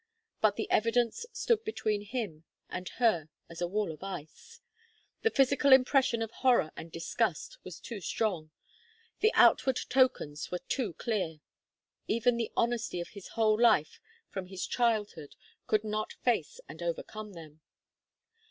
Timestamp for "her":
2.97-3.29